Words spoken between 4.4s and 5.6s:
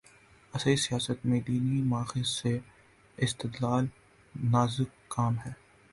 نازک کام ہے۔